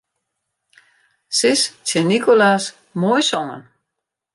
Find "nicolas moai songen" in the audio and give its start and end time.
2.13-3.63